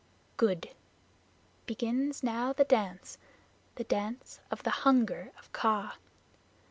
[0.35, 0.71] "Good.
[1.67, 3.19] Begins now the dance
[3.75, 5.97] the Dance of the Hunger of Kaa.